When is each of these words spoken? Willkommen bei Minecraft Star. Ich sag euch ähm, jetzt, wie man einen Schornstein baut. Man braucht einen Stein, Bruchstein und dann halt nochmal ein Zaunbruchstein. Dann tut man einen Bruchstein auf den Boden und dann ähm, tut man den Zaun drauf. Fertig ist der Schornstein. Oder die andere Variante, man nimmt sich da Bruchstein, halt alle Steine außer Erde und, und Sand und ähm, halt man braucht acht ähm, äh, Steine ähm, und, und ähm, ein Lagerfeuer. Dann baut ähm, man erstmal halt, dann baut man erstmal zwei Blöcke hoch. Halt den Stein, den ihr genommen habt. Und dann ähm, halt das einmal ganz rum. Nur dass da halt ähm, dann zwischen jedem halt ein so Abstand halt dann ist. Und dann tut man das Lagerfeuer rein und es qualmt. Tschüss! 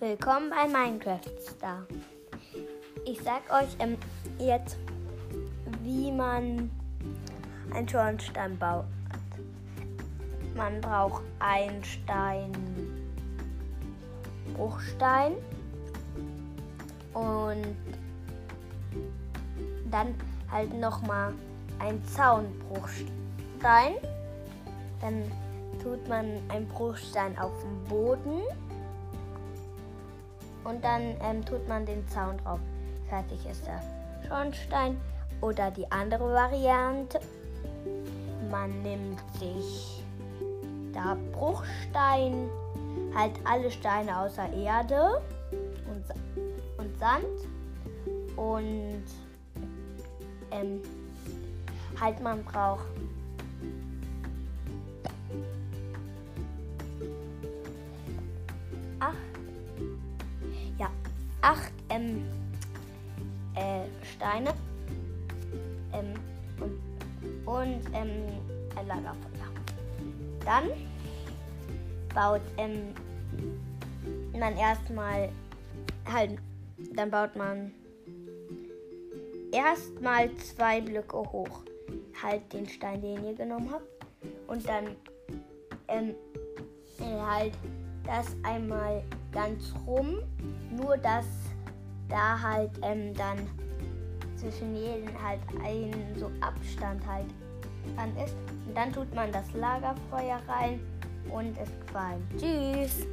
Willkommen 0.00 0.48
bei 0.48 0.66
Minecraft 0.66 1.20
Star. 1.38 1.86
Ich 3.04 3.20
sag 3.20 3.42
euch 3.52 3.68
ähm, 3.80 3.98
jetzt, 4.38 4.78
wie 5.82 6.10
man 6.10 6.70
einen 7.74 7.86
Schornstein 7.86 8.58
baut. 8.58 8.86
Man 10.56 10.80
braucht 10.80 11.22
einen 11.38 11.84
Stein, 11.84 12.50
Bruchstein 14.54 15.32
und 17.12 17.76
dann 19.90 20.14
halt 20.50 20.72
nochmal 20.80 21.34
ein 21.78 22.02
Zaunbruchstein. 22.06 23.96
Dann 25.02 25.30
tut 25.82 26.08
man 26.08 26.40
einen 26.48 26.66
Bruchstein 26.68 27.38
auf 27.38 27.52
den 27.60 27.84
Boden 27.84 28.40
und 30.64 30.84
dann 30.84 31.14
ähm, 31.22 31.44
tut 31.44 31.66
man 31.68 31.86
den 31.86 32.06
Zaun 32.08 32.38
drauf. 32.38 32.60
Fertig 33.08 33.44
ist 33.50 33.66
der 33.66 33.82
Schornstein. 34.26 35.00
Oder 35.40 35.70
die 35.70 35.90
andere 35.90 36.32
Variante, 36.34 37.18
man 38.50 38.82
nimmt 38.82 39.20
sich 39.38 40.04
da 40.92 41.16
Bruchstein, 41.32 42.50
halt 43.14 43.32
alle 43.44 43.70
Steine 43.70 44.18
außer 44.18 44.52
Erde 44.52 45.22
und, 45.88 46.04
und 46.76 46.98
Sand 46.98 47.24
und 48.36 49.04
ähm, 50.50 50.82
halt 51.98 52.20
man 52.20 52.44
braucht 52.44 52.84
acht 61.42 61.72
ähm, 61.88 62.24
äh, 63.54 63.84
Steine 64.14 64.54
ähm, 65.92 66.14
und, 66.60 67.46
und 67.46 67.80
ähm, 67.94 68.40
ein 68.76 68.86
Lagerfeuer. 68.86 69.50
Dann 70.44 70.70
baut 72.14 72.42
ähm, 72.56 72.94
man 74.38 74.56
erstmal 74.56 75.30
halt, 76.10 76.38
dann 76.94 77.10
baut 77.10 77.36
man 77.36 77.72
erstmal 79.52 80.34
zwei 80.36 80.80
Blöcke 80.80 81.18
hoch. 81.18 81.62
Halt 82.22 82.52
den 82.52 82.68
Stein, 82.68 83.00
den 83.00 83.24
ihr 83.24 83.34
genommen 83.34 83.70
habt. 83.70 83.86
Und 84.46 84.68
dann 84.68 84.96
ähm, 85.88 86.14
halt 87.00 87.52
das 88.10 88.36
einmal 88.42 89.02
ganz 89.32 89.72
rum. 89.86 90.16
Nur 90.70 90.96
dass 90.96 91.26
da 92.08 92.40
halt 92.40 92.72
ähm, 92.82 93.14
dann 93.14 93.38
zwischen 94.36 94.74
jedem 94.74 95.10
halt 95.22 95.40
ein 95.64 95.92
so 96.16 96.30
Abstand 96.40 97.06
halt 97.06 97.26
dann 97.96 98.16
ist. 98.16 98.34
Und 98.66 98.76
dann 98.76 98.92
tut 98.92 99.14
man 99.14 99.30
das 99.32 99.52
Lagerfeuer 99.52 100.40
rein 100.48 100.80
und 101.30 101.56
es 101.58 101.70
qualmt. 101.90 102.24
Tschüss! 102.38 103.06